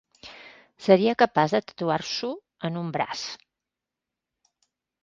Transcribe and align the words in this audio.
Seria 0.85 1.13
capaç 1.19 1.53
de 1.57 1.61
tatuar-s'ho 1.67 2.33
en 2.71 2.81
un 2.83 2.91
braç. 2.99 3.31